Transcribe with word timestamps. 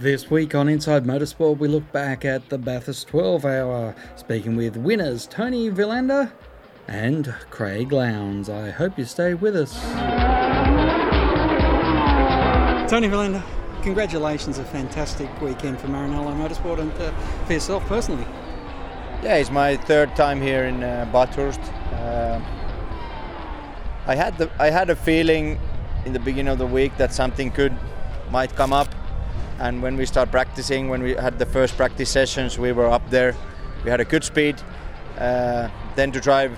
This 0.00 0.30
week 0.30 0.54
on 0.54 0.68
Inside 0.68 1.06
Motorsport, 1.06 1.58
we 1.58 1.66
look 1.66 1.90
back 1.90 2.24
at 2.24 2.50
the 2.50 2.56
Bathurst 2.56 3.08
12 3.08 3.44
hour, 3.44 3.96
speaking 4.14 4.54
with 4.54 4.76
winners 4.76 5.26
Toni 5.26 5.72
Vilander 5.72 6.30
and 6.86 7.34
Craig 7.50 7.90
Lowndes. 7.90 8.48
I 8.48 8.70
hope 8.70 8.96
you 8.96 9.04
stay 9.04 9.34
with 9.34 9.56
us. 9.56 9.74
Toni 12.88 13.08
Vilander, 13.08 13.42
congratulations, 13.82 14.58
a 14.58 14.64
fantastic 14.64 15.28
weekend 15.40 15.80
for 15.80 15.88
Maranello 15.88 16.32
Motorsport 16.32 16.78
and 16.78 16.92
uh, 16.92 17.10
for 17.46 17.54
yourself 17.54 17.84
personally. 17.86 18.26
Yeah, 19.24 19.34
it's 19.34 19.50
my 19.50 19.76
third 19.76 20.14
time 20.14 20.40
here 20.40 20.66
in 20.66 20.84
uh, 20.84 21.08
Bathurst. 21.12 21.60
Uh, 21.92 22.40
I 24.06 24.14
had 24.14 24.38
the 24.38 24.48
I 24.60 24.70
had 24.70 24.90
a 24.90 24.96
feeling 24.96 25.58
in 26.04 26.12
the 26.12 26.20
beginning 26.20 26.52
of 26.52 26.58
the 26.58 26.68
week 26.68 26.96
that 26.98 27.12
something 27.12 27.50
could 27.50 27.76
might 28.30 28.54
come 28.54 28.72
up 28.72 28.94
and 29.58 29.82
when 29.82 29.96
we 29.96 30.06
start 30.06 30.30
practicing, 30.30 30.88
when 30.88 31.02
we 31.02 31.14
had 31.14 31.38
the 31.38 31.46
first 31.46 31.76
practice 31.76 32.10
sessions, 32.10 32.58
we 32.58 32.72
were 32.72 32.88
up 32.88 33.08
there. 33.10 33.34
We 33.84 33.90
had 33.90 34.00
a 34.00 34.04
good 34.04 34.24
speed. 34.24 34.56
Uh, 35.18 35.68
then 35.96 36.12
to 36.12 36.20
drive 36.20 36.56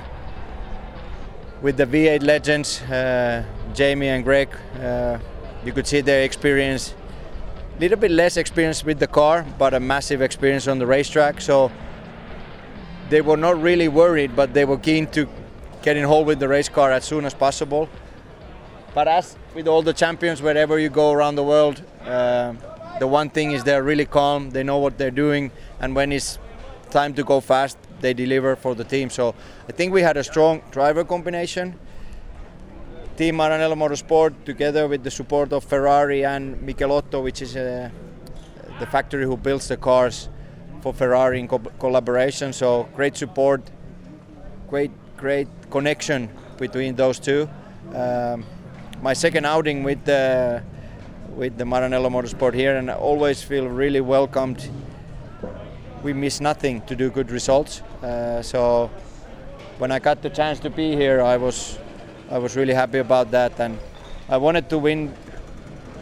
with 1.63 1.77
the 1.77 1.87
V8 1.87 2.23
legends, 2.23 2.83
uh, 2.83 3.45
Jamie 3.75 4.09
and 4.09 4.25
Craig, 4.25 4.49
uh, 4.83 5.19
you 5.65 5.73
could 5.73 5.87
see 5.87 6.01
their 6.01 6.23
experience. 6.25 6.95
A 7.77 7.81
little 7.81 7.99
bit 7.99 8.11
less 8.11 8.37
experience 8.37 8.85
with 8.85 8.99
the 8.99 9.07
car, 9.07 9.47
but 9.59 9.73
a 9.73 9.81
massive 9.81 10.21
experience 10.21 10.69
on 10.69 10.79
the 10.79 10.87
racetrack. 10.87 11.41
So 11.41 11.73
they 13.09 13.23
were 13.23 13.39
not 13.39 13.61
really 13.61 13.89
worried, 13.89 14.37
but 14.37 14.53
they 14.53 14.67
were 14.67 14.79
keen 14.79 15.07
to 15.09 15.27
get 15.83 15.97
in 15.97 16.05
hold 16.05 16.27
with 16.27 16.39
the 16.39 16.49
race 16.49 16.69
car 16.69 16.93
as 16.93 17.05
soon 17.05 17.25
as 17.25 17.33
possible. 17.33 17.89
But 18.95 19.09
as 19.09 19.37
with 19.55 19.69
all 19.69 19.83
the 19.83 19.95
champions, 19.95 20.43
wherever 20.43 20.79
you 20.79 20.91
go 20.91 21.13
around 21.13 21.37
the 21.37 21.45
world, 21.45 21.83
uh, 22.05 22.55
the 23.01 23.07
one 23.07 23.31
thing 23.31 23.53
is 23.53 23.65
they're 23.65 23.83
really 23.83 24.05
calm, 24.05 24.51
they 24.51 24.63
know 24.63 24.79
what 24.79 24.99
they're 24.99 25.11
doing, 25.11 25.51
and 25.81 25.97
when 25.97 26.13
it's 26.13 26.39
time 26.91 27.15
to 27.15 27.25
go 27.25 27.41
fast, 27.41 27.79
they 28.01 28.15
deliver 28.15 28.55
for 28.55 28.75
the 28.75 28.85
team. 28.85 29.11
So 29.11 29.35
I 29.69 29.73
think 29.73 29.93
we 29.93 30.03
had 30.03 30.17
a 30.17 30.23
strong 30.23 30.63
driver 30.71 31.03
combination. 31.03 31.79
Team 33.17 33.37
Maranello 33.37 33.75
Motorsport, 33.75 34.45
together 34.45 34.87
with 34.87 35.03
the 35.03 35.11
support 35.11 35.53
of 35.53 35.65
Ferrari 35.65 36.25
and 36.25 36.57
Michelotto, 36.63 37.23
which 37.23 37.43
is 37.43 37.57
uh, 37.57 37.91
the 38.79 38.87
factory 38.87 39.25
who 39.25 39.37
builds 39.37 39.69
the 39.69 39.77
cars 39.77 40.29
for 40.83 40.93
Ferrari 40.93 41.41
in 41.41 41.49
co- 41.49 41.59
collaboration. 41.79 42.53
So 42.53 42.89
great 42.95 43.17
support, 43.17 43.63
great 44.69 44.91
great 45.17 45.49
connection 45.71 46.31
between 46.59 46.97
those 46.97 47.19
two. 47.19 47.49
Um, 47.95 48.45
my 49.03 49.13
second 49.13 49.45
outing 49.45 49.85
with 49.85 50.05
the 50.05 50.63
with 51.37 51.57
the 51.57 51.65
Maranello 51.65 52.11
Motorsport 52.11 52.55
here, 52.55 52.77
and 52.77 52.91
I 52.91 52.95
always 52.95 53.43
feel 53.43 53.69
really 53.69 54.01
welcomed. 54.01 54.69
We 56.03 56.13
miss 56.13 56.41
nothing 56.41 56.83
to 56.83 56.97
do 56.97 57.11
good 57.11 57.31
results. 57.31 57.83
Uh, 58.03 58.43
so 58.43 58.91
when 59.79 59.93
I 59.93 59.99
got 59.99 60.23
the 60.23 60.31
chance 60.31 60.61
to 60.61 60.71
be 60.71 60.97
here, 60.97 61.23
I 61.23 61.37
was 61.37 61.79
I 62.31 62.39
was 62.39 62.57
really 62.57 62.75
happy 62.75 62.99
about 62.99 63.31
that, 63.33 63.59
and 63.61 63.79
I 64.29 64.37
wanted 64.37 64.69
to 64.71 64.79
win, 64.79 65.13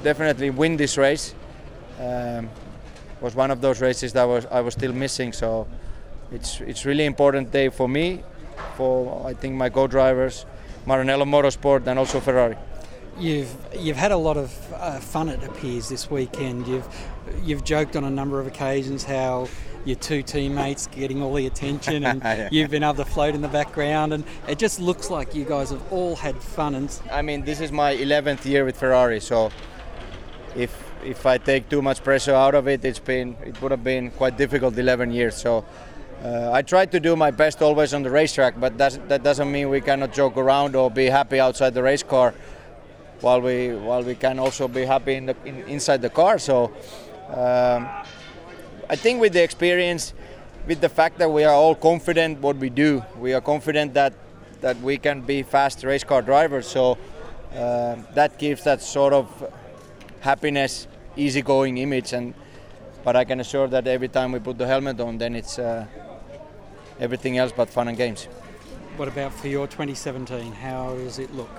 definitely 0.03 0.51
win 0.51 0.77
this 0.77 0.97
race. 0.97 1.35
Um, 2.01 2.51
was 3.20 3.35
one 3.35 3.51
of 3.51 3.61
those 3.61 3.81
races 3.81 4.13
that 4.13 4.25
was 4.25 4.47
I 4.47 4.61
was 4.61 4.75
still 4.75 4.92
missing. 4.92 5.33
So 5.33 5.67
it's 6.33 6.61
it's 6.61 6.85
really 6.85 7.05
important 7.05 7.51
day 7.51 7.69
for 7.69 7.89
me, 7.89 8.23
for 8.77 9.27
I 9.27 9.35
think 9.35 9.55
my 9.55 9.69
co-drivers, 9.70 10.47
Maranello 10.87 11.25
Motorsport, 11.25 11.87
and 11.87 11.98
also 11.98 12.20
Ferrari. 12.20 12.57
You've 13.19 13.55
you've 13.77 13.97
had 13.97 14.12
a 14.12 14.16
lot 14.16 14.36
of 14.36 14.72
uh, 14.74 15.00
fun. 15.00 15.28
It 15.28 15.42
appears 15.42 15.88
this 15.88 16.11
weekend. 16.11 16.66
You've 16.69 16.88
you've 17.42 17.64
joked 17.64 17.97
on 17.97 18.05
a 18.05 18.11
number 18.11 18.38
of 18.38 18.47
occasions 18.47 19.02
how 19.02 19.48
your 19.84 19.97
two 19.97 20.22
teammates 20.22 20.86
getting 20.86 21.22
all 21.22 21.34
the 21.34 21.46
attention, 21.46 22.05
and 22.05 22.22
yeah. 22.24 22.48
you've 22.52 22.70
been 22.70 22.84
able 22.84 22.94
to 22.94 23.05
float 23.05 23.34
in 23.34 23.41
the 23.41 23.48
background, 23.48 24.12
and 24.12 24.24
it 24.46 24.58
just 24.58 24.78
looks 24.78 25.11
like 25.11 25.34
you 25.34 25.45
guys 25.45 25.70
have 25.70 25.92
all 25.92 26.14
had 26.14 26.36
fun. 26.36 26.74
And 26.77 27.01
I 27.11 27.23
mean, 27.23 27.45
this 27.45 27.61
is 27.61 27.73
my 27.73 27.96
11th 27.96 28.45
year 28.45 28.64
with 28.64 28.77
Ferrari, 28.77 29.20
so 29.20 29.51
if 30.55 30.73
if 31.05 31.27
I 31.27 31.39
take 31.39 31.68
too 31.68 31.83
much 31.83 32.05
pressure 32.05 32.34
out 32.34 32.55
of 32.55 32.68
it, 32.68 32.84
it's 32.84 32.98
been 33.01 33.36
it 33.45 33.61
would 33.61 33.73
have 33.73 33.84
been 33.84 34.11
quite 34.12 34.36
difficult 34.36 34.78
11 34.78 35.11
years. 35.11 35.36
So. 35.36 35.64
Uh, 36.20 36.51
I 36.52 36.62
try 36.62 36.84
to 36.84 36.98
do 36.98 37.14
my 37.14 37.30
best 37.30 37.62
always 37.62 37.95
on 37.95 38.02
the 38.02 38.11
racetrack, 38.11 38.58
but 38.58 38.77
that 38.77 39.23
doesn't 39.23 39.52
mean 39.52 39.68
we 39.68 39.80
cannot 39.80 40.12
joke 40.12 40.36
around 40.36 40.74
or 40.74 40.90
be 40.90 41.07
happy 41.07 41.39
outside 41.39 41.74
the 41.74 41.83
race 41.84 42.02
car 42.02 42.34
while 43.20 43.40
we 43.40 43.74
while 43.74 44.02
we 44.02 44.14
can 44.14 44.39
also 44.39 44.68
be 44.68 44.84
happy 44.84 45.14
in 45.14 45.27
the 45.27 45.36
in, 45.45 45.56
inside 45.68 46.02
the 46.02 46.11
car. 46.11 46.39
So 46.39 46.73
um, 47.29 47.89
I 48.89 48.96
think 48.96 49.20
with 49.20 49.33
the 49.33 49.42
experience, 49.42 50.14
with 50.67 50.80
the 50.80 50.89
fact 50.89 51.18
that 51.18 51.30
we 51.30 51.45
are 51.45 51.55
all 51.55 51.74
confident 51.74 52.40
what 52.40 52.57
we 52.57 52.70
do, 52.70 53.05
we 53.18 53.34
are 53.34 53.40
confident 53.40 53.95
that 53.95 54.14
that 54.61 54.80
we 54.80 54.98
can 54.98 55.20
be 55.23 55.42
fast 55.42 55.84
race 55.84 56.05
car 56.05 56.23
drivers. 56.23 56.67
So 56.67 56.98
uh, 57.55 57.96
that 58.14 58.39
gives 58.39 58.64
that 58.64 58.83
sort 58.83 59.12
of 59.12 59.52
happiness, 60.20 60.86
easygoing 61.17 61.78
image. 61.78 62.12
And 62.12 62.34
but 63.05 63.17
I 63.17 63.24
can 63.24 63.40
assure 63.40 63.68
that 63.68 63.86
every 63.86 64.08
time 64.08 64.33
we 64.33 64.39
put 64.39 64.58
the 64.58 64.67
helmet 64.67 65.01
on, 65.01 65.18
then 65.18 65.34
it's 65.34 65.58
uh, 65.58 65.86
everything 67.01 67.39
else 67.39 67.52
but 67.57 67.70
fun 67.70 67.89
and 67.89 67.96
games. 67.96 68.24
What 68.96 69.08
about 69.08 69.33
for 69.33 69.48
your 69.48 69.67
2017? 69.67 70.52
How 70.52 70.95
does 70.96 71.18
it 71.18 71.33
look? 71.34 71.51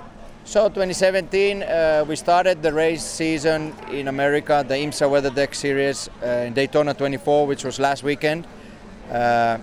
So 0.46 0.68
2017, 0.68 1.62
uh, 1.62 2.06
we 2.08 2.16
started 2.16 2.64
the 2.64 2.74
race 2.74 3.04
season 3.04 3.76
in 3.92 4.08
America, 4.08 4.66
the 4.68 4.74
IMSA 4.74 5.08
WeatherTech 5.08 5.54
Series 5.54 6.10
uh, 6.24 6.48
in 6.48 6.54
Daytona 6.54 6.96
24, 6.96 7.46
which 7.46 7.64
was 7.64 7.80
last 7.80 8.02
weekend. 8.02 8.48
Uh, 9.12 9.60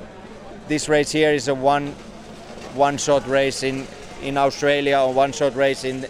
this 0.69 0.89
race 0.89 1.11
here 1.11 1.33
is 1.33 1.49
a 1.49 1.55
one 1.55 1.89
one 2.75 2.99
shot 2.99 3.27
race 3.27 3.63
in 3.65 3.87
in 4.23 4.37
Australia 4.37 5.01
or 5.01 5.13
one 5.13 5.33
shot 5.33 5.57
race 5.57 5.83
in 5.83 6.07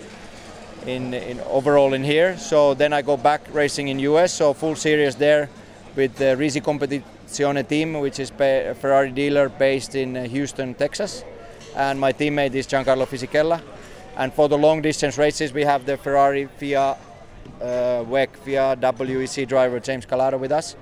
in, 0.86 1.14
in 1.14 1.40
overall 1.40 1.94
in 1.94 2.04
here. 2.04 2.36
So 2.36 2.74
then 2.74 2.92
I 2.92 3.00
go 3.00 3.16
back 3.16 3.42
racing 3.52 3.88
in 3.88 3.98
US, 4.00 4.34
so 4.34 4.52
full 4.52 4.76
series 4.76 5.16
there 5.16 5.48
with 5.94 6.16
the 6.16 6.36
Risi 6.36 6.60
Competizione 6.60 7.66
team, 7.66 7.94
which 7.94 8.18
is 8.18 8.30
a 8.40 8.74
Ferrari 8.74 9.12
dealer 9.12 9.48
based 9.48 9.94
in 9.94 10.16
uh, 10.16 10.24
Houston, 10.24 10.74
Texas, 10.74 11.24
and 11.76 11.98
my 11.98 12.12
teammate 12.12 12.54
is 12.54 12.66
Giancarlo 12.66 13.06
Fisichella 13.06 13.62
and 14.16 14.32
for 14.32 14.48
the 14.48 14.56
long 14.56 14.80
distance 14.80 15.18
races, 15.18 15.52
we 15.52 15.62
have 15.62 15.84
the 15.84 15.96
Ferrari 15.96 16.46
FIA 16.56 16.96
uh, 17.60 18.04
WEC 18.04 18.36
FIA 18.38 18.76
WEC 18.80 19.46
driver 19.46 19.78
James 19.78 20.06
Calado 20.06 20.38
with 20.38 20.52
us. 20.52 20.76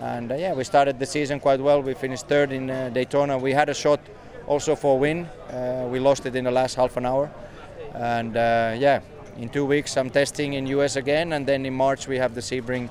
And 0.00 0.32
uh, 0.32 0.36
yeah, 0.36 0.52
we 0.54 0.64
started 0.64 0.98
the 0.98 1.06
season 1.06 1.40
quite 1.40 1.60
well. 1.60 1.80
We 1.82 1.94
finished 1.94 2.28
third 2.28 2.52
in 2.52 2.70
uh, 2.70 2.90
Daytona. 2.90 3.38
We 3.38 3.52
had 3.52 3.68
a 3.68 3.74
shot 3.74 4.00
also 4.46 4.74
for 4.74 4.96
a 4.96 4.98
win. 4.98 5.26
Uh, 5.50 5.88
we 5.90 5.98
lost 5.98 6.26
it 6.26 6.34
in 6.36 6.44
the 6.44 6.50
last 6.50 6.74
half 6.74 6.96
an 6.96 7.06
hour. 7.06 7.30
And 7.94 8.36
uh, 8.36 8.76
yeah, 8.78 9.00
in 9.36 9.48
two 9.48 9.64
weeks 9.64 9.96
I'm 9.96 10.10
testing 10.10 10.54
in 10.54 10.66
US 10.66 10.96
again, 10.96 11.32
and 11.32 11.46
then 11.46 11.66
in 11.66 11.74
March 11.74 12.06
we 12.06 12.18
have 12.18 12.34
the 12.34 12.40
Sebring 12.40 12.90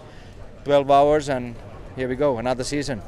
12 0.65 0.91
hours, 0.91 1.29
and 1.29 1.55
here 1.95 2.07
we 2.07 2.15
go, 2.15 2.37
another 2.37 2.63
season. 2.63 3.01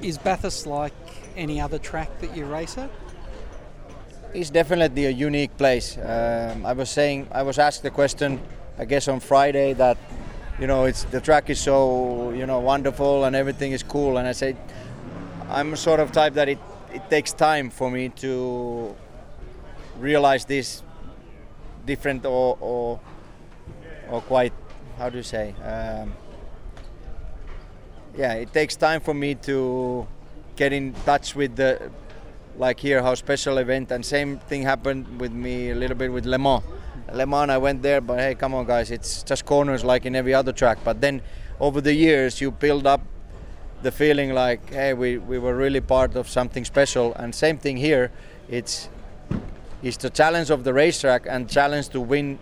Is 0.00 0.16
Bathurst 0.16 0.66
like 0.66 0.92
any 1.36 1.60
other 1.60 1.78
track 1.78 2.20
that 2.20 2.36
you 2.36 2.44
race 2.44 2.78
at? 2.78 2.90
It's 4.34 4.50
definitely 4.50 5.06
a 5.06 5.10
unique 5.10 5.56
place. 5.56 5.96
Um, 5.96 6.66
I 6.66 6.74
was 6.74 6.90
saying, 6.90 7.28
I 7.32 7.42
was 7.42 7.58
asked 7.58 7.82
the 7.82 7.90
question, 7.90 8.38
I 8.78 8.84
guess 8.84 9.08
on 9.08 9.20
Friday 9.20 9.72
that, 9.74 9.96
you 10.60 10.66
know, 10.66 10.84
it's 10.84 11.04
the 11.04 11.20
track 11.20 11.48
is 11.48 11.58
so, 11.58 12.30
you 12.32 12.44
know, 12.44 12.60
wonderful 12.60 13.24
and 13.24 13.34
everything 13.34 13.72
is 13.72 13.82
cool. 13.82 14.18
And 14.18 14.28
I 14.28 14.32
said, 14.32 14.56
I'm 15.48 15.72
a 15.72 15.76
sort 15.78 15.98
of 16.00 16.12
type 16.12 16.34
that 16.34 16.46
it, 16.46 16.58
it 16.92 17.08
takes 17.08 17.32
time 17.32 17.70
for 17.70 17.90
me 17.90 18.10
to 18.20 18.94
realize 19.98 20.44
this 20.44 20.82
different 21.86 22.26
or, 22.26 22.58
or, 22.60 23.00
or 24.10 24.20
quite, 24.20 24.52
how 24.98 25.08
do 25.08 25.16
you 25.16 25.22
say? 25.22 25.54
Um, 25.64 26.12
yeah, 28.14 28.34
it 28.34 28.52
takes 28.52 28.76
time 28.76 29.00
for 29.00 29.14
me 29.14 29.36
to 29.36 30.06
get 30.54 30.74
in 30.74 30.92
touch 31.06 31.34
with 31.34 31.56
the 31.56 31.90
like 32.58 32.80
here 32.80 33.00
how 33.02 33.14
special 33.14 33.58
event 33.58 33.90
and 33.92 34.04
same 34.04 34.38
thing 34.38 34.62
happened 34.62 35.20
with 35.20 35.32
me 35.32 35.70
a 35.70 35.74
little 35.74 35.96
bit 35.96 36.12
with 36.12 36.26
Le 36.26 36.38
Mans. 36.38 36.62
Le 37.12 37.24
Mans 37.24 37.50
I 37.50 37.56
went 37.56 37.82
there 37.82 38.00
but 38.00 38.18
hey 38.18 38.34
come 38.34 38.52
on 38.52 38.66
guys 38.66 38.90
it's 38.90 39.22
just 39.22 39.46
corners 39.46 39.84
like 39.84 40.04
in 40.04 40.16
every 40.16 40.34
other 40.34 40.52
track. 40.52 40.78
But 40.84 41.00
then 41.00 41.22
over 41.60 41.80
the 41.80 41.94
years 41.94 42.40
you 42.40 42.50
build 42.50 42.86
up 42.86 43.00
the 43.82 43.92
feeling 43.92 44.34
like 44.34 44.70
hey 44.70 44.92
we, 44.92 45.18
we 45.18 45.38
were 45.38 45.54
really 45.54 45.80
part 45.80 46.16
of 46.16 46.28
something 46.28 46.64
special. 46.64 47.14
And 47.14 47.32
same 47.34 47.58
thing 47.58 47.76
here 47.76 48.10
it's 48.48 48.88
it's 49.82 49.96
the 49.96 50.10
challenge 50.10 50.50
of 50.50 50.64
the 50.64 50.74
racetrack 50.74 51.26
and 51.28 51.48
challenge 51.48 51.90
to 51.90 52.00
win 52.00 52.40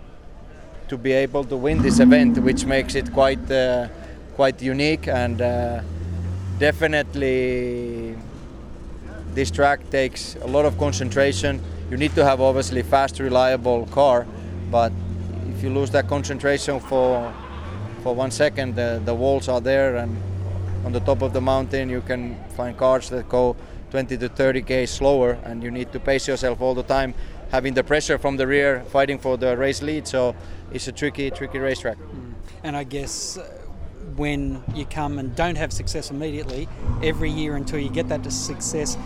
to 0.88 0.96
be 0.96 1.12
able 1.12 1.44
to 1.44 1.56
win 1.56 1.82
this 1.82 2.00
event 2.00 2.38
which 2.38 2.64
makes 2.64 2.94
it 2.94 3.12
quite 3.12 3.50
uh, 3.50 3.88
quite 4.34 4.62
unique. 4.62 5.08
And 5.08 5.42
uh, 5.42 5.82
definitely 6.58 8.16
this 9.36 9.50
track 9.50 9.90
takes 9.90 10.34
a 10.36 10.46
lot 10.46 10.64
of 10.64 10.78
concentration. 10.78 11.62
You 11.90 11.98
need 11.98 12.14
to 12.14 12.24
have 12.24 12.40
obviously 12.40 12.82
fast, 12.82 13.20
reliable 13.20 13.84
car, 13.86 14.26
but 14.70 14.90
if 15.50 15.62
you 15.62 15.68
lose 15.68 15.90
that 15.90 16.08
concentration 16.08 16.80
for 16.80 17.32
for 18.02 18.14
one 18.14 18.30
second 18.30 18.76
the, 18.76 19.02
the 19.04 19.14
walls 19.14 19.48
are 19.48 19.60
there 19.60 19.96
and 19.96 20.16
on 20.84 20.92
the 20.92 21.00
top 21.00 21.22
of 21.22 21.32
the 21.32 21.40
mountain 21.40 21.90
you 21.90 22.00
can 22.00 22.36
find 22.56 22.76
cars 22.76 23.08
that 23.08 23.28
go 23.28 23.56
20 23.90 24.16
to 24.16 24.28
30 24.28 24.62
k 24.62 24.86
slower 24.86 25.38
and 25.44 25.62
you 25.62 25.72
need 25.72 25.90
to 25.92 25.98
pace 25.98 26.28
yourself 26.28 26.60
all 26.60 26.74
the 26.74 26.84
time 26.84 27.14
having 27.50 27.74
the 27.74 27.82
pressure 27.82 28.16
from 28.16 28.36
the 28.36 28.46
rear 28.46 28.84
fighting 28.90 29.18
for 29.18 29.36
the 29.36 29.56
race 29.56 29.82
lead 29.82 30.06
so 30.06 30.36
it's 30.72 30.86
a 30.86 30.92
tricky 30.92 31.30
tricky 31.30 31.58
racetrack 31.58 31.98
mm. 31.98 32.32
and 32.62 32.76
i 32.76 32.84
guess 32.84 33.38
uh, 33.38 33.65
when 34.14 34.62
you 34.74 34.86
come 34.86 35.18
and 35.18 35.34
don't 35.34 35.56
have 35.56 35.72
success 35.72 36.10
immediately 36.10 36.68
every 37.02 37.30
year 37.30 37.56
until 37.56 37.78
you 37.78 37.90
get 37.90 38.08
that 38.08 38.30
success 38.32 38.96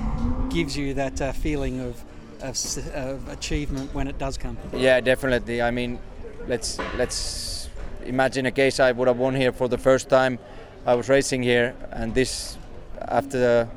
gives 0.50 0.76
you 0.76 0.94
that 0.94 1.20
uh, 1.20 1.32
feeling 1.32 1.81
of, 1.81 2.05
of, 2.43 2.56
of 2.94 3.29
achievement 3.29 3.93
when 3.94 4.06
it 4.08 4.19
does 4.19 4.37
come. 4.37 4.58
Yeah 4.73 5.00
definitely. 5.00 5.62
I 5.62 5.70
mean 5.70 5.99
let's 6.47 6.79
let's 6.97 7.69
imagine 8.05 8.47
a 8.47 8.50
case 8.50 8.81
I 8.81 8.93
would 8.93 9.08
have 9.08 9.19
won 9.19 9.35
here 9.35 9.52
for 9.52 9.69
the 9.69 9.79
first 9.79 10.08
time. 10.08 10.38
I 10.87 10.94
was 10.94 11.08
racing 11.08 11.43
here, 11.43 11.75
and 11.93 12.14
this 12.14 12.56
after 13.00 13.69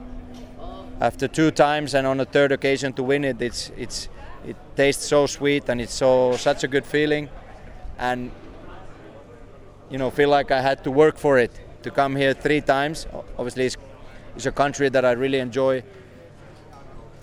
after 1.02 1.28
two 1.28 1.52
times 1.52 1.94
and 1.94 2.08
on 2.08 2.20
a 2.20 2.26
third 2.26 2.52
occasion 2.52 2.94
to 2.94 3.04
win 3.04 3.24
it, 3.26 3.42
it's 3.42 3.72
it's 3.78 4.08
it 4.46 4.56
tastes 4.76 5.06
so 5.06 5.26
sweet 5.26 5.70
and 5.70 5.82
it's 5.82 5.94
so 5.94 6.36
such 6.38 6.64
a 6.64 6.68
good 6.68 6.86
feeling, 6.86 7.30
and 7.98 8.32
you 9.94 10.00
know 10.00 10.10
feel 10.10 10.30
like 10.30 10.50
I 10.50 10.60
had 10.60 10.84
to 10.86 10.92
work 10.92 11.18
for 11.20 11.38
it 11.38 11.52
to 11.84 11.92
come 11.92 12.16
here 12.16 12.34
three 12.34 12.62
times. 12.62 13.06
Obviously, 13.38 13.66
it's, 13.68 13.78
it's 14.36 14.48
a 14.48 14.52
country 14.52 14.90
that 14.90 15.06
I 15.06 15.12
really 15.12 15.38
enjoy. 15.38 15.84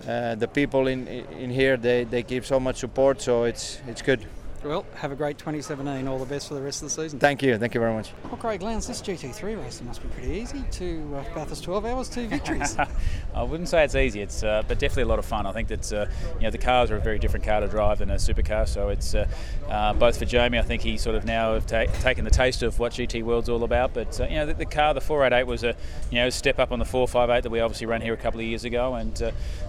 Uh, 0.07 0.37
the 0.37 0.47
people 0.47 0.87
in 0.87 1.09
in 1.09 1.51
here 1.51 1.77
they, 1.77 2.05
they 2.05 2.23
give 2.23 2.47
so 2.47 2.61
much 2.61 2.77
support, 2.77 3.21
so 3.21 3.43
it's 3.43 3.81
it's 3.89 4.03
good. 4.03 4.25
Well, 4.63 4.85
have 4.97 5.11
a 5.11 5.17
great 5.17 5.39
2017. 5.39 6.07
All 6.07 6.19
the 6.19 6.27
best 6.27 6.49
for 6.49 6.55
the 6.55 6.61
rest 6.61 6.83
of 6.83 6.89
the 6.89 7.03
season. 7.03 7.19
Thank 7.19 7.43
you. 7.43 7.57
Thank 7.57 7.73
you 7.73 7.81
very 7.81 7.95
much. 7.95 8.13
Well, 8.25 8.37
Craig 8.37 8.61
Lowndes, 8.61 8.87
this 8.87 9.01
GT3 9.01 9.59
racing 9.59 9.87
must 9.87 10.03
be 10.03 10.09
pretty 10.09 10.29
easy. 10.29 10.63
Two 10.71 11.17
uh, 11.17 11.35
Bathurst 11.35 11.65
12 11.65 11.87
hours, 11.87 12.11
two 12.11 12.27
victories. 12.27 12.77
I 13.35 13.43
wouldn't 13.43 13.71
say 13.71 13.85
it's 13.85 13.95
easy. 13.95 14.21
It's 14.21 14.43
uh, 14.43 14.63
but 14.69 14.79
definitely 14.79 15.05
a 15.05 15.07
lot 15.07 15.19
of 15.19 15.25
fun. 15.25 15.47
I 15.47 15.53
think 15.53 15.69
that 15.69 15.91
uh, 15.91 16.07
you 16.37 16.43
know 16.43 16.51
the 16.51 16.59
cars 16.59 16.91
are 16.91 16.97
a 16.97 17.01
very 17.01 17.19
different 17.19 17.47
car 17.47 17.61
to 17.61 17.69
drive 17.69 18.01
than 18.01 18.11
a 18.11 18.17
supercar. 18.17 18.69
So 18.69 18.91
it's 18.91 19.15
uh, 19.15 19.27
uh, 19.71 19.95
both 19.95 20.19
for 20.19 20.27
Jamie. 20.27 20.59
I 20.59 20.63
think 20.63 20.83
he 20.83 20.99
sort 20.99 21.17
of 21.17 21.25
now 21.25 21.55
have 21.55 21.67
ta- 21.67 21.87
taken 22.01 22.27
the 22.27 22.31
taste 22.31 22.63
of 22.63 22.79
what 22.79 22.93
GT 22.93 23.23
World's 23.23 23.49
all 23.49 23.65
about. 23.65 23.95
But 23.95 24.21
uh, 24.21 24.25
you 24.25 24.37
know 24.37 24.47
the, 24.47 24.55
the, 24.55 24.67
car, 24.67 24.93
the 24.93 25.01
488, 25.01 25.47
was 25.47 25.65
a 25.65 25.75
you 26.11 26.19
know 26.19 26.29
step 26.29 26.59
up 26.59 26.71
on 26.71 26.79
the 26.79 26.85
458 26.85 27.45
that 27.45 27.51
we 27.51 27.61
obviously 27.61 27.87
ran 27.87 28.03
here 28.03 28.13
a 28.13 28.19
couple 28.19 28.41
of 28.41 28.47
years 28.47 28.65
ago, 28.65 28.95
and 28.95 29.23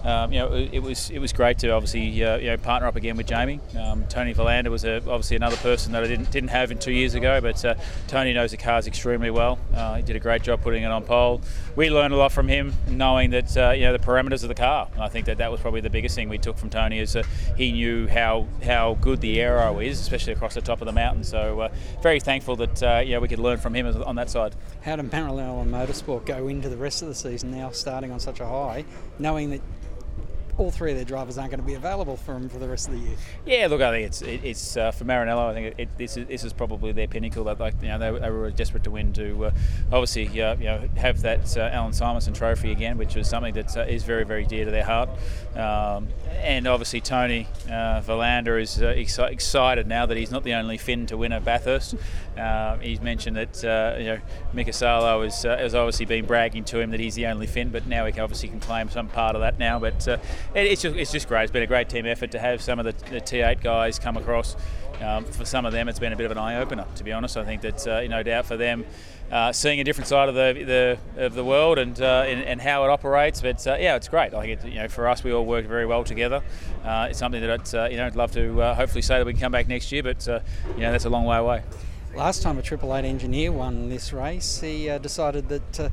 um, 0.04 0.32
you 0.32 0.38
know 0.38 0.52
it, 0.52 0.74
it, 0.74 0.82
was 0.82 1.08
it 1.08 1.18
was 1.18 1.32
great 1.32 1.58
to 1.60 1.70
obviously 1.70 2.02
you 2.02 2.24
know 2.24 2.58
partner 2.58 2.86
up 2.86 2.96
again 2.96 3.16
with 3.16 3.26
Jamie. 3.26 3.58
Um, 3.78 4.06
Toni 4.08 4.34
Vilander 4.34 4.70
was 4.70 4.81
a, 4.84 4.96
obviously 4.96 5.36
another 5.36 5.56
person 5.56 5.92
that 5.92 6.04
I 6.04 6.06
didn't 6.06 6.30
didn't 6.30 6.50
have 6.50 6.70
in 6.70 6.78
two 6.78 6.92
years 6.92 7.14
ago. 7.14 7.40
But 7.40 7.64
uh, 7.64 7.74
Toni 8.08 8.32
knows 8.32 8.50
the 8.50 8.56
cars 8.56 8.86
extremely 8.86 9.30
well. 9.30 9.58
Uh, 9.74 9.96
he 9.96 10.02
did 10.02 10.16
a 10.16 10.20
great 10.20 10.42
job 10.42 10.62
putting 10.62 10.82
it 10.82 10.90
on 10.90 11.04
pole. 11.04 11.40
We 11.76 11.90
learned 11.90 12.14
a 12.14 12.16
lot 12.16 12.32
from 12.32 12.48
him, 12.48 12.74
knowing 12.88 13.30
that 13.30 13.56
uh, 13.56 13.70
you 13.70 13.82
know 13.82 13.92
the 13.92 14.04
parameters 14.04 14.42
of 14.42 14.48
the 14.48 14.54
car. 14.54 14.88
And 14.92 15.02
I 15.02 15.08
think 15.08 15.26
that 15.26 15.38
that 15.38 15.50
was 15.50 15.60
probably 15.60 15.80
the 15.80 15.90
biggest 15.90 16.14
thing 16.14 16.28
we 16.28 16.38
took 16.38 16.58
from 16.58 16.70
Toni 16.70 16.98
is 16.98 17.12
that 17.14 17.26
he 17.56 17.72
knew 17.72 18.08
how 18.08 18.46
how 18.64 18.98
good 19.00 19.20
the 19.20 19.40
aero 19.40 19.78
is, 19.78 20.00
especially 20.00 20.32
across 20.32 20.54
the 20.54 20.60
top 20.60 20.80
of 20.80 20.86
the 20.86 20.92
mountain. 20.92 21.24
So 21.24 21.60
uh, 21.60 21.72
very 22.02 22.20
thankful 22.20 22.56
that 22.56 22.82
uh, 22.82 23.02
you 23.04 23.22
we 23.22 23.28
could 23.28 23.38
learn 23.38 23.58
from 23.58 23.74
him 23.74 23.86
on 23.86 24.16
that 24.16 24.28
side. 24.28 24.54
How 24.82 24.96
did 24.96 25.10
Maranello 25.10 25.64
Motorsport 25.66 26.26
go 26.26 26.48
into 26.48 26.68
the 26.68 26.76
rest 26.76 27.02
of 27.02 27.08
the 27.08 27.14
season 27.14 27.50
now, 27.50 27.70
starting 27.70 28.10
on 28.10 28.20
such 28.20 28.40
a 28.40 28.46
high, 28.46 28.84
knowing 29.18 29.50
that 29.50 29.60
all 30.58 30.70
three 30.70 30.90
of 30.90 30.96
their 30.96 31.04
drivers 31.04 31.38
aren't 31.38 31.50
going 31.50 31.60
to 31.60 31.66
be 31.66 31.74
available 31.74 32.16
for 32.16 32.32
them 32.34 32.48
for 32.48 32.58
the 32.58 32.68
rest 32.68 32.88
of 32.88 32.94
the 32.94 33.00
year. 33.00 33.16
Yeah, 33.46 33.68
look, 33.68 33.80
I 33.80 33.90
think 33.90 34.06
it's 34.06 34.22
it, 34.22 34.44
it's 34.44 34.76
uh, 34.76 34.90
for 34.90 35.04
Maranello. 35.04 35.50
I 35.50 35.54
think 35.54 35.66
it, 35.68 35.74
it, 35.78 35.98
this 35.98 36.16
is 36.16 36.26
this 36.26 36.44
is 36.44 36.52
probably 36.52 36.92
their 36.92 37.06
pinnacle. 37.06 37.44
That 37.44 37.58
like 37.58 37.74
you 37.80 37.88
know 37.88 37.98
they, 37.98 38.18
they 38.18 38.30
were 38.30 38.50
desperate 38.50 38.84
to 38.84 38.90
win 38.90 39.12
to 39.14 39.46
uh, 39.46 39.50
obviously 39.90 40.42
uh, 40.42 40.56
you 40.56 40.64
know 40.64 40.88
have 40.96 41.22
that 41.22 41.56
uh, 41.56 41.70
Allan 41.72 41.92
Simonsen 41.92 42.34
Trophy 42.34 42.70
again, 42.70 42.98
which 42.98 43.16
is 43.16 43.28
something 43.28 43.54
that 43.54 43.76
uh, 43.76 43.82
is 43.82 44.04
very 44.04 44.24
very 44.24 44.44
dear 44.44 44.64
to 44.66 44.70
their 44.70 44.84
heart. 44.84 45.08
Um, 45.56 46.08
and 46.30 46.66
obviously 46.66 47.00
Toni 47.00 47.46
uh, 47.66 48.02
Vilander 48.02 48.60
is 48.60 48.78
exci- 48.78 49.30
excited 49.30 49.86
now 49.86 50.06
that 50.06 50.16
he's 50.16 50.30
not 50.30 50.44
the 50.44 50.54
only 50.54 50.76
Finn 50.76 51.06
to 51.06 51.16
win 51.16 51.32
at 51.32 51.44
Bathurst. 51.44 51.94
he's 52.80 53.00
mentioned 53.00 53.36
that 53.36 53.96
you 53.98 54.06
know 54.06 54.20
Mika 54.52 54.72
Salo 54.72 55.22
has, 55.22 55.42
has 55.42 55.74
obviously 55.74 56.06
been 56.06 56.26
bragging 56.26 56.64
to 56.64 56.80
him 56.80 56.90
that 56.90 57.00
he's 57.00 57.14
the 57.14 57.26
only 57.26 57.46
Finn, 57.46 57.70
but 57.70 57.86
now 57.86 58.04
he 58.06 58.20
obviously 58.20 58.48
can 58.48 58.60
claim 58.60 58.90
some 58.90 59.08
part 59.08 59.34
of 59.34 59.40
that 59.40 59.58
now. 59.58 59.78
But 59.78 60.06
it's 60.54 60.82
just, 60.82 60.96
it's 60.96 61.12
just 61.12 61.28
great. 61.28 61.44
It's 61.44 61.52
been 61.52 61.62
a 61.62 61.66
great 61.66 61.88
team 61.88 62.06
effort 62.06 62.32
to 62.32 62.38
have 62.38 62.60
some 62.60 62.78
of 62.78 62.84
the, 62.84 62.92
the 63.10 63.20
T8 63.20 63.62
guys 63.62 63.98
come 63.98 64.16
across. 64.16 64.56
Um, 65.00 65.24
for 65.24 65.44
some 65.44 65.66
of 65.66 65.72
them, 65.72 65.88
it's 65.88 65.98
been 65.98 66.12
a 66.12 66.16
bit 66.16 66.26
of 66.26 66.32
an 66.32 66.38
eye 66.38 66.56
opener. 66.60 66.86
To 66.96 67.04
be 67.04 67.12
honest, 67.12 67.36
I 67.36 67.44
think 67.44 67.62
that 67.62 67.86
uh, 67.86 68.06
no 68.06 68.22
doubt 68.22 68.46
for 68.46 68.56
them, 68.56 68.84
uh, 69.30 69.50
seeing 69.52 69.80
a 69.80 69.84
different 69.84 70.06
side 70.06 70.28
of 70.28 70.34
the, 70.34 70.98
the 71.16 71.24
of 71.24 71.34
the 71.34 71.44
world 71.44 71.78
and, 71.78 72.00
uh, 72.00 72.24
and, 72.26 72.44
and 72.44 72.60
how 72.60 72.84
it 72.84 72.90
operates. 72.90 73.40
But 73.40 73.66
uh, 73.66 73.76
yeah, 73.80 73.96
it's 73.96 74.08
great. 74.08 74.32
I 74.34 74.40
think 74.46 74.62
it, 74.62 74.68
you 74.68 74.78
know 74.78 74.88
for 74.88 75.08
us, 75.08 75.24
we 75.24 75.32
all 75.32 75.44
work 75.44 75.66
very 75.66 75.86
well 75.86 76.04
together. 76.04 76.42
Uh, 76.84 77.08
it's 77.10 77.18
something 77.18 77.40
that 77.40 77.50
I'd, 77.50 77.90
you 77.90 77.96
know 77.96 78.06
I'd 78.06 78.16
love 78.16 78.32
to 78.32 78.74
hopefully 78.74 79.02
say 79.02 79.18
that 79.18 79.26
we 79.26 79.32
can 79.32 79.40
come 79.40 79.52
back 79.52 79.66
next 79.66 79.90
year. 79.90 80.02
But 80.02 80.24
you 80.26 80.82
know 80.82 80.92
that's 80.92 81.06
a 81.06 81.10
long 81.10 81.24
way 81.24 81.38
away. 81.38 81.62
Last 82.14 82.42
time 82.42 82.58
a 82.58 82.62
Triple 82.62 82.94
Eight 82.94 83.06
engineer 83.06 83.50
won 83.50 83.88
this 83.88 84.12
race, 84.12 84.60
he 84.60 84.86
decided 84.98 85.48
that 85.48 85.90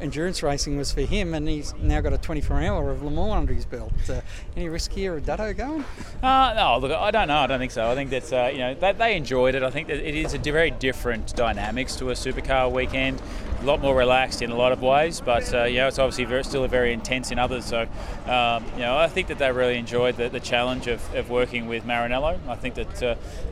endurance 0.00 0.42
racing 0.42 0.76
was 0.76 0.92
for 0.92 1.02
him, 1.02 1.34
and 1.34 1.48
he's 1.48 1.74
now 1.74 2.00
got 2.00 2.12
a 2.12 2.18
24 2.18 2.60
hour 2.62 2.90
of 2.90 3.02
Le 3.02 3.10
Mans 3.10 3.32
under 3.32 3.52
his 3.52 3.64
belt. 3.64 3.92
Uh, 4.08 4.20
any 4.56 4.68
risk 4.68 4.92
here 4.92 5.16
of 5.16 5.24
Dutto 5.24 5.56
going? 5.56 5.84
Uh, 6.22 6.54
no, 6.54 6.78
look, 6.78 6.92
I 6.92 7.10
don't 7.10 7.28
know. 7.28 7.38
I 7.38 7.46
don't 7.46 7.58
think 7.58 7.72
so. 7.72 7.90
I 7.90 7.94
think 7.94 8.10
that's 8.10 8.32
uh, 8.32 8.50
you 8.52 8.58
know 8.58 8.74
they, 8.74 8.92
they 8.92 9.16
enjoyed 9.16 9.54
it. 9.54 9.62
I 9.62 9.70
think 9.70 9.88
that 9.88 9.98
it 9.98 10.14
is 10.14 10.34
a 10.34 10.38
very 10.38 10.70
different 10.70 11.34
dynamics 11.36 11.96
to 11.96 12.10
a 12.10 12.14
supercar 12.14 12.70
weekend 12.70 13.20
a 13.60 13.64
lot 13.64 13.80
more 13.80 13.94
relaxed 13.94 14.40
in 14.40 14.50
a 14.50 14.56
lot 14.56 14.72
of 14.72 14.80
ways, 14.80 15.20
but 15.20 15.52
uh, 15.52 15.64
you 15.64 15.76
know 15.76 15.88
it's 15.88 15.98
obviously 15.98 16.24
very, 16.24 16.42
still 16.44 16.66
very 16.66 16.92
intense 16.92 17.30
in 17.30 17.38
others. 17.38 17.66
So 17.66 17.82
um, 18.26 18.64
you 18.74 18.80
know 18.80 18.96
I 18.96 19.06
think 19.08 19.28
that 19.28 19.38
they 19.38 19.52
really 19.52 19.76
enjoyed 19.76 20.16
the, 20.16 20.28
the 20.28 20.40
challenge 20.40 20.86
of, 20.86 21.14
of, 21.14 21.28
working 21.28 21.68
with 21.68 21.84
Maranello. 21.84 22.38
I 22.48 22.56
think 22.56 22.74
that 22.76 23.02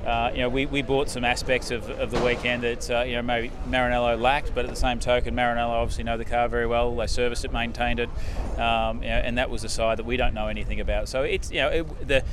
uh, 0.08 0.32
you 0.32 0.40
know 0.40 0.48
we, 0.48 0.64
we 0.64 0.80
bought 0.80 1.10
some 1.10 1.22
aspects 1.22 1.70
of, 1.70 1.88
of 1.90 2.10
the 2.10 2.18
weekend 2.20 2.62
that 2.62 2.90
uh, 2.90 3.02
you 3.02 3.16
know 3.16 3.22
maybe 3.22 3.50
Maranello 3.68 4.18
lacked, 4.18 4.54
but 4.54 4.64
at 4.64 4.70
the 4.70 4.76
same 4.76 4.98
token, 4.98 5.34
Maranello 5.34 5.68
obviously 5.68 6.02
know 6.04 6.16
the 6.16 6.24
car 6.24 6.48
very 6.48 6.66
well. 6.66 6.96
They 6.96 7.06
serviced 7.06 7.44
it, 7.44 7.52
maintained 7.52 8.00
it, 8.00 8.08
um, 8.58 9.02
you 9.02 9.10
know, 9.10 9.16
and 9.16 9.36
that 9.36 9.50
was 9.50 9.64
a 9.64 9.68
side 9.68 9.98
that 9.98 10.06
we 10.06 10.16
don't 10.16 10.32
know 10.32 10.48
anything 10.48 10.80
about. 10.80 11.10
So 11.10 11.24
it's 11.24 11.50
you 11.50 11.58
know 11.58 11.68
it, 11.68 12.08
the, 12.08 12.24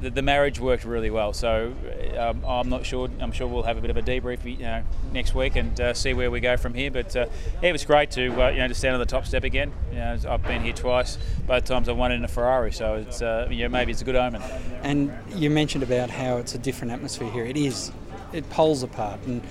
the, 0.00 0.10
the 0.10 0.22
marriage 0.22 0.58
worked 0.58 0.86
really 0.86 1.10
well. 1.10 1.34
So 1.34 1.74
um, 2.16 2.42
I'm 2.46 2.70
not 2.70 2.86
sure. 2.86 3.10
I'm 3.20 3.32
sure 3.32 3.46
we'll 3.46 3.64
have 3.64 3.76
a 3.76 3.82
bit 3.82 3.90
of 3.90 3.98
a 3.98 4.02
debrief 4.02 4.44
you 4.44 4.64
know 4.64 4.82
next 5.12 5.34
week 5.34 5.56
and 5.56 5.78
uh, 5.78 5.92
see 5.92 6.14
where 6.14 6.30
we 6.30 6.40
go 6.40 6.56
from 6.56 6.72
here. 6.72 6.90
But 6.90 7.14
uh, 7.14 7.26
yeah, 7.62 7.68
it 7.68 7.72
was 7.72 7.84
great 7.84 8.10
to 8.12 8.42
uh, 8.42 8.48
you 8.48 8.60
know 8.60 8.68
to 8.68 8.74
stand 8.74 8.94
on 8.94 9.00
the 9.00 9.06
top 9.06 9.26
step 9.26 9.44
again. 9.44 9.70
You 9.90 9.98
know, 9.98 10.18
I've 10.30 10.44
been 10.44 10.62
here 10.62 10.72
twice. 10.72 11.18
Both 11.46 11.66
times 11.66 11.90
I've 11.90 11.96
won 11.98 12.10
in 12.10 12.24
a 12.24 12.28
Ferrari, 12.28 12.72
so 12.72 12.94
it's 12.94 13.20
you 13.20 13.64
know, 13.64 13.68
maybe 13.68 13.92
it's 13.92 14.00
a 14.00 14.04
good 14.04 14.16
omen. 14.16 14.40
And 14.82 15.12
you 15.34 15.50
mentioned 15.50 15.82
about 15.82 16.08
how 16.08 16.38
it's 16.38 16.54
a 16.54 16.58
different 16.58 16.92
atmosphere 16.92 17.17
here. 17.24 17.44
It 17.44 17.56
is. 17.56 17.92
It 18.32 18.48
poles 18.50 18.82
apart, 18.82 19.20
and 19.26 19.42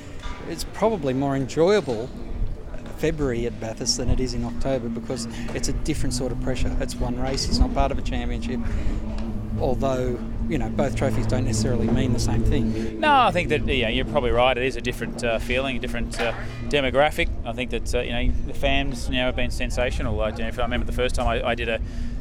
it's 0.50 0.64
probably 0.64 1.14
more 1.14 1.36
enjoyable 1.36 2.10
February 2.98 3.46
at 3.46 3.60
Bathurst 3.60 3.98
than 3.98 4.10
it 4.10 4.20
is 4.20 4.34
in 4.34 4.44
October 4.44 4.90
because 4.90 5.28
it's 5.54 5.68
a 5.68 5.74
different 5.74 6.14
sort 6.14 6.32
of 6.32 6.42
pressure. 6.42 6.76
It's 6.80 6.96
one 6.96 7.20
race. 7.20 7.48
It's 7.48 7.60
not 7.60 7.74
part 7.74 7.92
of 7.92 7.98
a 7.98 8.02
championship 8.02 8.60
although 9.60 10.20
you 10.48 10.58
know 10.58 10.70
both 10.70 10.96
trophies 10.96 11.28
don't 11.28 11.46
necessarily 11.46 11.88
mean 11.88 12.14
the 12.14 12.20
same 12.20 12.44
thing. 12.44 13.00
No, 13.00 13.12
I 13.12 13.32
think 13.32 13.50
that 13.50 13.66
yeah, 13.68 13.90
you're 13.90 14.06
probably 14.06 14.32
right. 14.32 14.58
It 14.58 14.64
is 14.64 14.76
a 14.76 14.82
different 14.82 15.24
uh, 15.24 15.40
feeling, 15.40 15.78
a 15.78 15.80
different 15.80 16.20
uh, 16.20 16.34
demographic. 16.70 17.30
I 17.46 17.54
think 17.54 17.72
that 17.72 17.94
uh, 17.94 18.02
you 18.02 18.12
know 18.12 18.34
the 18.46 18.54
fans 18.54 19.10
you 19.10 19.16
know 19.16 19.26
have 19.26 19.36
been 19.36 19.52
sensational. 19.52 20.22
If 20.24 20.60
I 20.60 20.64
remember 20.64 20.86
the 20.86 20.94
first 20.94 21.16
time 21.16 21.28
I, 21.28 21.50
I 21.50 21.56
did 21.56 21.70
a 21.70 21.76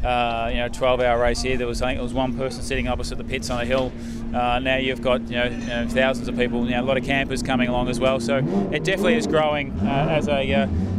uh, 0.06 0.48
you 0.50 0.58
know 0.58 0.68
12-hour 0.68 1.20
race 1.20 1.42
here, 1.42 1.56
there 1.56 1.66
was 1.66 1.82
I 1.82 1.90
think 1.90 2.00
it 2.00 2.02
was 2.02 2.14
one 2.14 2.36
person 2.36 2.62
sitting 2.62 2.88
opposite 2.88 3.18
the 3.18 3.24
pits 3.24 3.50
on 3.50 3.60
a 3.60 3.64
hill. 3.64 3.92
Uh, 4.34 4.58
now 4.58 4.76
you've 4.76 5.02
got 5.02 5.22
you 5.22 5.36
know, 5.36 5.44
you 5.44 5.66
know, 5.66 5.86
thousands 5.88 6.28
of 6.28 6.36
people, 6.36 6.64
you 6.64 6.72
know, 6.72 6.82
a 6.82 6.84
lot 6.84 6.96
of 6.96 7.04
campers 7.04 7.42
coming 7.42 7.68
along 7.68 7.88
as 7.88 7.98
well. 7.98 8.20
So 8.20 8.38
it 8.72 8.84
definitely 8.84 9.16
is 9.16 9.26
growing 9.26 9.72
uh, 9.80 10.08
as 10.10 10.28
a 10.28 10.52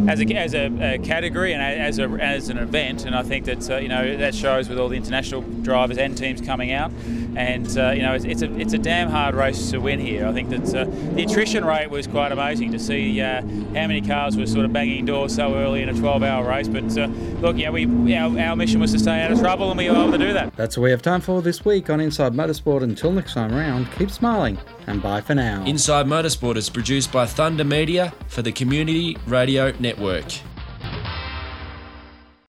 as 0.08 0.22
a 0.22 0.36
as 0.36 0.54
a, 0.54 0.94
a, 0.96 1.00
category 1.00 1.54
and 1.54 1.62
as 1.62 2.00
a 2.00 2.04
as 2.22 2.50
an 2.50 2.58
event. 2.58 3.06
And 3.06 3.16
I 3.16 3.24
think 3.24 3.46
that 3.46 3.82
you 3.82 3.90
know 3.90 4.18
that 4.18 4.34
shows 4.34 4.70
with 4.70 4.80
all 4.80 4.90
the 4.90 4.98
international 4.98 5.42
drivers 5.42 5.98
and 5.98 6.18
teams 6.18 6.42
coming 6.42 6.72
out 6.72 6.92
and 7.38 7.78
uh, 7.78 7.92
you 7.92 8.02
know 8.02 8.16
it's, 8.16 8.26
it's, 8.26 8.42
a 8.42 8.52
it's 8.60 8.74
a 8.74 8.80
damn 8.80 9.10
hard 9.10 9.36
race 9.36 9.70
to 9.72 9.78
win 9.78 10.00
here. 10.00 10.26
I 10.26 10.34
think 10.34 10.50
that 10.50 10.74
uh, 10.74 10.86
the 11.14 11.24
attrition 11.24 11.64
rate 11.64 11.90
was 11.92 12.08
quite 12.08 12.32
amazing 12.32 12.72
to 12.72 12.80
see 12.80 13.22
uh, 13.22 13.42
how 13.42 13.88
many 13.88 14.02
cars 14.02 14.36
were 14.36 14.48
sort 14.48 14.66
of 14.66 14.74
banging 14.74 15.06
doors 15.06 15.36
so 15.36 15.54
early 15.54 15.84
in 15.84 15.90
a 15.90 15.94
12-hour 15.94 16.48
race. 16.48 16.68
But 16.68 16.98
uh, 16.98 17.06
look, 17.40 17.56
yeah, 17.56 17.70
we 17.70 18.16
our, 18.16 18.38
our 18.40 18.56
mission 18.56 18.80
was 18.80 18.92
to 18.94 19.00
stay 19.00 19.22
out 19.22 19.32
of 19.32 19.40
trouble, 19.40 19.70
and 19.70 19.78
we 19.78 19.88
were 19.90 19.96
able 19.96 20.12
to 20.12 20.18
do 20.18 20.34
that. 20.34 20.56
That's 20.56 20.78
all 20.78 20.84
we 20.84 20.92
have 20.92 21.04
time 21.04 21.22
for 21.22 21.44
this 21.44 21.64
week 21.64 21.92
on 21.92 22.02
Inside 22.02 22.34
Motorsport. 22.34 22.82
Until 22.82 23.12
next 23.12 23.36
time 23.36 23.54
round, 23.54 23.92
keep 23.92 24.10
smiling 24.10 24.58
and 24.88 25.02
bye 25.02 25.22
for 25.22 25.36
now. 25.36 25.64
Inside 25.66 26.08
Motorsport 26.08 26.56
is 26.56 26.70
produced 26.72 27.12
by 27.12 27.28
Thunder 27.28 27.64
Media 27.64 28.14
for 28.28 28.42
the 28.42 28.52
Community 28.52 29.16
Radio 29.28 29.72
Network. 29.80 30.26